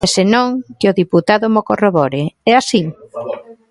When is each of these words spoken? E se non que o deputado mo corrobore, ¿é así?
E 0.05 0.07
se 0.15 0.23
non 0.33 0.47
que 0.79 0.89
o 0.91 0.97
deputado 1.01 1.45
mo 1.53 1.61
corrobore, 1.69 2.23
¿é 2.51 2.53
así? 2.61 2.81